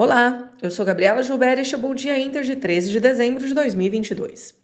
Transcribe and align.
Olá, 0.00 0.52
eu 0.62 0.70
sou 0.70 0.86
Gabriela 0.86 1.24
Gilberto 1.24 1.58
e 1.58 1.62
este 1.62 1.74
é 1.74 1.76
o 1.76 1.80
Bom 1.80 1.92
Dia 1.92 2.16
Inter 2.16 2.44
de 2.44 2.54
13 2.54 2.92
de 2.92 3.00
dezembro 3.00 3.44
de 3.44 3.52
2022. 3.52 4.54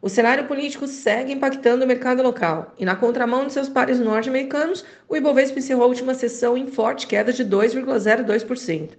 O 0.00 0.08
cenário 0.08 0.46
político 0.46 0.86
segue 0.86 1.34
impactando 1.34 1.84
o 1.84 1.86
mercado 1.86 2.22
local 2.22 2.74
e, 2.78 2.84
na 2.86 2.96
contramão 2.96 3.46
de 3.46 3.52
seus 3.52 3.68
pares 3.68 4.00
norte-americanos, 4.00 4.82
o 5.06 5.14
Ibovespa 5.14 5.58
encerrou 5.58 5.84
a 5.84 5.86
última 5.86 6.14
sessão 6.14 6.56
em 6.56 6.66
forte 6.66 7.06
queda 7.06 7.30
de 7.30 7.44
2,02%. 7.44 8.92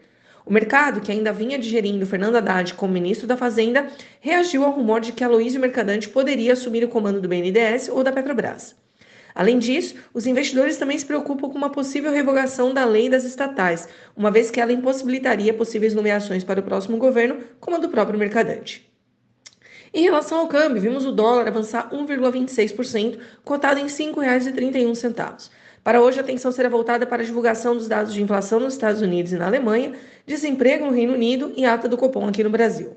O 0.45 0.53
mercado, 0.53 1.01
que 1.01 1.11
ainda 1.11 1.33
vinha 1.33 1.57
digerindo 1.57 2.05
Fernando 2.05 2.35
Haddad 2.35 2.75
como 2.75 2.93
ministro 2.93 3.25
da 3.25 3.35
Fazenda, 3.35 3.87
reagiu 4.19 4.63
ao 4.63 4.73
rumor 4.73 5.01
de 5.01 5.11
que 5.11 5.23
Aloysio 5.23 5.59
Mercadante 5.59 6.07
poderia 6.07 6.53
assumir 6.53 6.83
o 6.83 6.89
comando 6.89 7.19
do 7.19 7.27
BNDES 7.27 7.89
ou 7.89 8.03
da 8.03 8.11
Petrobras. 8.11 8.75
Além 9.33 9.59
disso, 9.59 9.95
os 10.13 10.25
investidores 10.25 10.77
também 10.77 10.97
se 10.97 11.05
preocupam 11.05 11.49
com 11.49 11.57
uma 11.57 11.69
possível 11.69 12.11
revogação 12.11 12.73
da 12.73 12.85
lei 12.85 13.09
das 13.09 13.23
estatais, 13.23 13.87
uma 14.15 14.31
vez 14.31 14.51
que 14.51 14.59
ela 14.59 14.73
impossibilitaria 14.73 15.53
possíveis 15.53 15.93
nomeações 15.93 16.43
para 16.43 16.59
o 16.59 16.63
próximo 16.63 16.97
governo, 16.97 17.37
como 17.59 17.77
a 17.77 17.79
do 17.79 17.89
próprio 17.89 18.19
mercadante. 18.19 18.91
Em 19.93 20.03
relação 20.03 20.39
ao 20.39 20.47
câmbio, 20.47 20.81
vimos 20.81 21.05
o 21.05 21.11
dólar 21.11 21.47
avançar 21.47 21.89
1,26%, 21.91 23.19
cotado 23.43 23.79
em 23.79 23.83
R$ 23.83 23.89
5,31. 23.89 25.49
Para 25.83 26.01
hoje, 26.01 26.19
a 26.19 26.21
atenção 26.21 26.51
será 26.51 26.69
voltada 26.69 27.05
para 27.05 27.23
a 27.23 27.25
divulgação 27.25 27.75
dos 27.75 27.87
dados 27.87 28.13
de 28.13 28.21
inflação 28.21 28.59
nos 28.59 28.73
Estados 28.73 29.01
Unidos 29.01 29.33
e 29.33 29.37
na 29.37 29.47
Alemanha, 29.47 29.93
desemprego 30.25 30.85
no 30.85 30.91
Reino 30.91 31.13
Unido 31.13 31.51
e 31.57 31.65
ata 31.65 31.89
do 31.89 31.97
Copom 31.97 32.27
aqui 32.27 32.43
no 32.43 32.49
Brasil. 32.49 32.95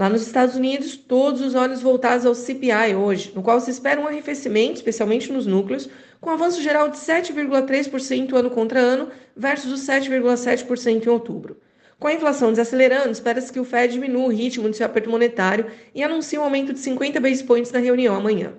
Lá 0.00 0.08
nos 0.08 0.22
Estados 0.22 0.56
Unidos, 0.56 0.96
todos 0.96 1.42
os 1.42 1.54
olhos 1.54 1.82
voltados 1.82 2.24
ao 2.24 2.34
CPI 2.34 2.96
hoje, 2.96 3.32
no 3.34 3.42
qual 3.42 3.60
se 3.60 3.70
espera 3.70 4.00
um 4.00 4.06
arrefecimento, 4.06 4.76
especialmente 4.76 5.30
nos 5.30 5.44
núcleos, 5.46 5.90
com 6.18 6.30
avanço 6.30 6.62
geral 6.62 6.88
de 6.88 6.96
7,3% 6.96 8.32
ano 8.32 8.48
contra 8.48 8.80
ano 8.80 9.10
versus 9.36 9.70
os 9.70 9.80
7,7% 9.82 11.04
em 11.04 11.10
outubro. 11.10 11.60
Com 11.98 12.08
a 12.08 12.14
inflação 12.14 12.48
desacelerando, 12.48 13.10
espera-se 13.10 13.52
que 13.52 13.60
o 13.60 13.64
Fed 13.64 13.92
diminua 13.92 14.24
o 14.24 14.30
ritmo 14.30 14.70
de 14.70 14.78
seu 14.78 14.86
aperto 14.86 15.10
monetário 15.10 15.66
e 15.94 16.02
anuncie 16.02 16.38
um 16.38 16.44
aumento 16.44 16.72
de 16.72 16.78
50 16.78 17.20
base 17.20 17.44
points 17.44 17.70
na 17.70 17.78
reunião 17.78 18.16
amanhã. 18.16 18.54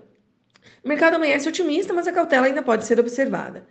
O 0.83 0.87
mercado 0.87 1.15
amanhece 1.15 1.49
otimista, 1.49 1.91
mas 1.91 2.07
a 2.07 2.11
cautela 2.11 2.45
ainda 2.45 2.61
pode 2.61 2.85
ser 2.85 2.99
observada. 2.99 3.65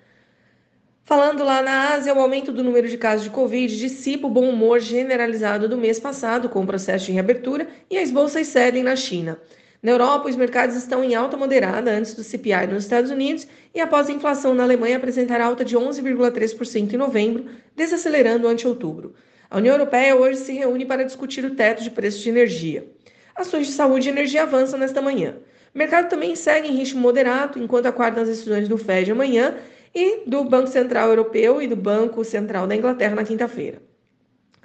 Falando 1.10 1.42
lá 1.42 1.60
na 1.60 1.94
Ásia, 1.94 2.14
o 2.14 2.20
aumento 2.20 2.52
do 2.52 2.62
número 2.62 2.88
de 2.88 2.96
casos 2.96 3.24
de 3.24 3.30
Covid 3.30 3.76
dissipa 3.76 4.28
o 4.28 4.30
bom 4.30 4.48
humor 4.48 4.78
generalizado 4.78 5.68
do 5.68 5.76
mês 5.76 5.98
passado 5.98 6.48
com 6.48 6.62
o 6.62 6.66
processo 6.68 7.06
de 7.06 7.10
reabertura 7.10 7.66
e 7.90 7.98
as 7.98 8.12
bolsas 8.12 8.46
cedem 8.46 8.84
na 8.84 8.94
China. 8.94 9.36
Na 9.82 9.90
Europa, 9.90 10.28
os 10.28 10.36
mercados 10.36 10.76
estão 10.76 11.02
em 11.02 11.16
alta 11.16 11.36
moderada 11.36 11.90
antes 11.90 12.14
do 12.14 12.22
CPI 12.22 12.68
nos 12.68 12.84
Estados 12.84 13.10
Unidos 13.10 13.44
e 13.74 13.80
após 13.80 14.08
a 14.08 14.12
inflação 14.12 14.54
na 14.54 14.62
Alemanha 14.62 14.98
apresentar 14.98 15.40
alta 15.40 15.64
de 15.64 15.76
11,3% 15.76 16.92
em 16.92 16.96
novembro, 16.96 17.46
desacelerando 17.74 18.46
ante 18.46 18.68
outubro. 18.68 19.12
A 19.50 19.56
União 19.58 19.74
Europeia 19.74 20.14
hoje 20.14 20.38
se 20.38 20.52
reúne 20.52 20.86
para 20.86 21.02
discutir 21.02 21.44
o 21.44 21.56
teto 21.56 21.82
de 21.82 21.90
preços 21.90 22.20
de 22.20 22.28
energia. 22.28 22.86
Ações 23.34 23.66
de 23.66 23.72
saúde 23.72 24.08
e 24.08 24.12
energia 24.12 24.44
avançam 24.44 24.78
nesta 24.78 25.02
manhã. 25.02 25.34
O 25.74 25.78
mercado 25.78 26.08
também 26.08 26.36
segue 26.36 26.68
em 26.68 26.76
ritmo 26.76 27.00
moderado 27.00 27.58
enquanto 27.58 27.86
aguarda 27.86 28.20
as 28.20 28.28
decisões 28.28 28.68
do 28.68 28.78
Fed 28.78 29.10
amanhã 29.10 29.56
e 29.94 30.22
do 30.26 30.44
Banco 30.44 30.68
Central 30.68 31.08
Europeu 31.08 31.60
e 31.60 31.66
do 31.66 31.76
Banco 31.76 32.24
Central 32.24 32.66
da 32.66 32.76
Inglaterra 32.76 33.14
na 33.14 33.24
quinta-feira. 33.24 33.82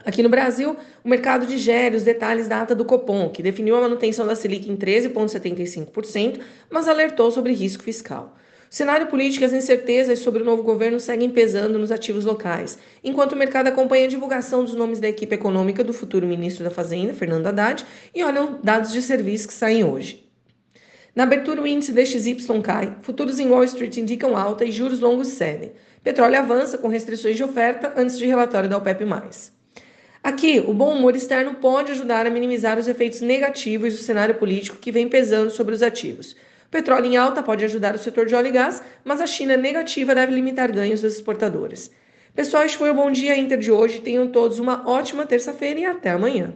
Aqui 0.06 0.22
no 0.22 0.30
Brasil, 0.30 0.78
o 1.04 1.10
mercado 1.10 1.48
digere 1.48 1.96
os 1.96 2.04
detalhes 2.04 2.48
da 2.48 2.62
ata 2.62 2.76
do 2.76 2.86
Copom, 2.86 3.30
que 3.30 3.42
definiu 3.42 3.76
a 3.76 3.82
manutenção 3.82 4.28
da 4.28 4.36
Selic 4.36 4.70
em 4.70 4.78
13,75%, 4.78 6.42
mas 6.70 6.88
alertou 6.88 7.32
sobre 7.32 7.54
risco 7.54 7.84
fiscal. 7.84 8.36
O 8.70 8.76
cenário 8.76 9.08
político 9.08 9.44
e 9.44 9.46
as 9.46 9.54
incertezas 9.54 10.20
sobre 10.20 10.44
o 10.44 10.46
novo 10.46 10.62
governo 10.62 11.00
seguem 11.00 11.32
pesando 11.32 11.80
nos 11.80 11.92
ativos 11.92 12.24
locais, 12.24 12.78
enquanto 13.04 13.32
o 13.32 13.36
mercado 13.36 13.68
acompanha 13.68 14.06
a 14.06 14.10
divulgação 14.10 14.64
dos 14.64 14.76
nomes 14.76 15.00
da 15.00 15.08
equipe 15.08 15.34
econômica 15.34 15.84
do 15.84 15.94
futuro 15.94 16.28
ministro 16.28 16.64
da 16.64 16.70
Fazenda, 16.70 17.14
Fernando 17.14 17.48
Haddad, 17.48 17.84
e 18.14 18.24
olham 18.24 18.60
dados 18.64 18.92
de 18.92 19.02
serviço 19.02 19.48
que 19.48 19.54
saem 19.56 19.84
hoje. 19.84 20.25
Na 21.16 21.24
abertura, 21.24 21.62
o 21.62 21.68
índice 21.68 21.94
DXY 21.94 22.36
cai, 22.62 22.94
futuros 23.02 23.40
em 23.40 23.48
Wall 23.48 23.64
Street 23.64 23.96
indicam 23.96 24.36
alta 24.36 24.66
e 24.66 24.72
juros 24.72 25.00
longos 25.00 25.30
cedem. 25.30 25.72
Petróleo 26.04 26.38
avança 26.38 26.78
com 26.78 26.90
restrições 26.90 27.38
de 27.38 27.44
oferta 27.44 27.94
antes 27.96 28.18
de 28.18 28.26
relatório 28.26 28.70
da 28.70 28.78
OPEP+. 28.78 29.06
Aqui, 30.22 30.60
o 30.60 30.74
bom 30.74 30.94
humor 30.94 31.16
externo 31.16 31.56
pode 31.56 31.94
ajudar 31.94 32.28
a 32.28 32.30
minimizar 32.30 32.78
os 32.78 32.90
efeitos 32.90 33.22
negativos 33.22 33.94
do 33.94 34.04
cenário 34.04 34.36
político 34.36 34.76
que 34.76 34.92
vem 34.92 35.08
pesando 35.08 35.50
sobre 35.52 35.74
os 35.74 35.82
ativos. 35.82 36.36
Petróleo 36.70 37.06
em 37.06 37.16
alta 37.16 37.42
pode 37.42 37.64
ajudar 37.64 37.96
o 37.96 38.00
setor 38.00 38.26
de 38.26 38.36
óleo 38.36 38.48
e 38.48 38.52
gás, 38.52 38.84
mas 39.02 39.22
a 39.22 39.26
China 39.26 39.56
negativa 39.56 40.14
deve 40.14 40.34
limitar 40.34 40.70
ganhos 40.70 41.02
das 41.02 41.14
exportadoras. 41.14 41.90
Pessoal, 42.36 42.66
este 42.66 42.78
foi 42.78 42.90
o 42.90 42.94
Bom 42.94 43.10
Dia 43.10 43.38
Inter 43.38 43.58
de 43.58 43.72
hoje. 43.72 44.02
Tenham 44.02 44.28
todos 44.28 44.60
uma 44.60 44.86
ótima 44.86 45.26
terça-feira 45.26 45.80
e 45.80 45.86
até 45.86 46.10
amanhã. 46.10 46.54